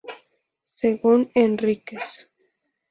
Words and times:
Según 0.73 1.29
Henriquez. 1.35 2.27